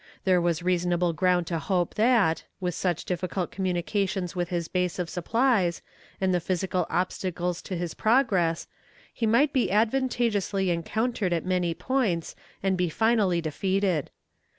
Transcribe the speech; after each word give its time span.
There 0.23 0.41
was 0.41 0.63
reasonable 0.63 1.13
ground 1.13 1.45
to 1.45 1.59
hope 1.59 1.93
that, 1.93 2.45
with 2.59 2.73
such 2.73 3.05
difficult 3.05 3.51
communications 3.51 4.35
with 4.35 4.49
his 4.49 4.67
base 4.67 4.97
of 4.97 5.11
supplies, 5.11 5.83
and 6.19 6.33
the 6.33 6.39
physical 6.39 6.87
obstacles 6.89 7.61
to 7.61 7.77
his 7.77 7.93
progress, 7.93 8.67
he 9.13 9.27
might 9.27 9.53
be 9.53 9.69
advantageously 9.69 10.71
encountered 10.71 11.33
at 11.33 11.45
many 11.45 11.75
points 11.75 12.35
and 12.63 12.75
be 12.79 12.89
finally 12.89 13.41
defeated. 13.41 14.09